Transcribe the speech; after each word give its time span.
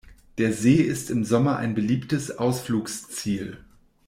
Der 0.39 0.51
See 0.51 0.77
ist 0.81 1.11
im 1.11 1.23
Sommer 1.23 1.57
ein 1.57 1.75
beliebtes 1.75 2.35
Ausflugsziel. 2.39 3.63